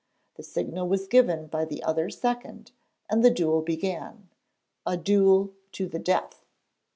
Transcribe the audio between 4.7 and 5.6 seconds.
a duel